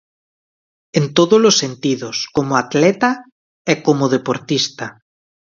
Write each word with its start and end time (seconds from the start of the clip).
En 0.99 1.05
todos 1.17 1.41
os 1.49 1.59
sentidos, 1.63 2.15
como 2.35 2.53
atleta 2.63 3.09
e 3.71 3.73
como 3.85 4.05
deportista. 4.15 4.85